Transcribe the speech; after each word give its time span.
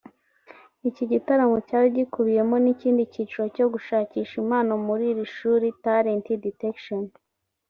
Iki 0.89 1.03
gitaramo 1.11 1.57
cyari 1.67 1.87
gikubiyemo 1.97 2.55
n’ikindi 2.63 3.01
cyiciro 3.11 3.45
cyo 3.55 3.65
gushakisha 3.73 4.33
impano 4.43 4.71
muri 4.85 5.03
iri 5.11 5.25
shuri 5.35 5.67
‘Talent 5.83 6.25
Detection’ 6.45 7.03